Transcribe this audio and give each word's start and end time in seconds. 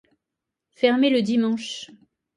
Fermé 0.71 1.11
le 1.11 1.21
dimanche. 1.21 1.91